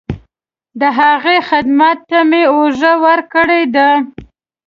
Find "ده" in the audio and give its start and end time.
3.75-3.89